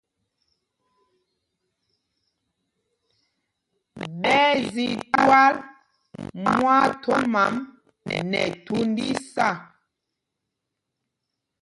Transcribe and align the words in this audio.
Ɓɛ́ 4.21 4.35
ɛ́ 4.49 4.55
zi 4.71 4.85
twǎl 5.19 5.55
mwaathɔm 6.57 7.31
ām 7.43 7.55
nɛ 8.29 8.41
thund 8.65 8.97
isâ. 9.11 9.47